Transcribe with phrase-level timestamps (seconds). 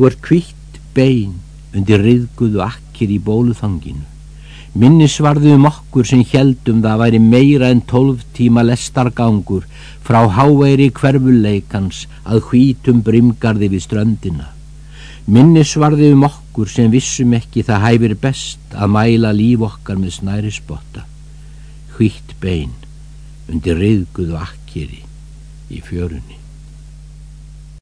[0.00, 1.32] Þú ert kvitt bein
[1.76, 4.06] undir riðguðu akkir í bóluþanginu.
[4.80, 9.68] Minnisvarðu um okkur sem heldum það væri meira en tólf tíma lestargangur
[10.08, 14.48] frá háveiri hverfuleikans að hvítum brimgarði við ströndina.
[15.28, 20.56] Minnisvarðu um okkur sem vissum ekki það hæfir best að mæla líf okkar með snæri
[20.62, 21.04] spotta.
[21.98, 22.72] Hvítt bein
[23.52, 25.04] undir riðguðu akkiri
[25.68, 26.40] í fjörunni.